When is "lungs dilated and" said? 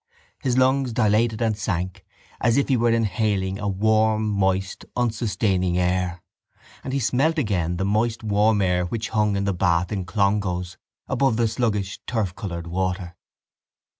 0.57-1.55